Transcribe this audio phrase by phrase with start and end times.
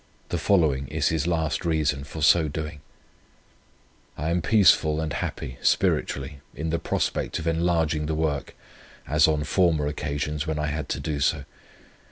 [0.29, 2.81] The following is his last reason for so doing:
[4.17, 8.55] "I am peaceful and happy, spiritually, in the prospect of enlarging the work
[9.05, 11.45] as on former occasions when I had to do so.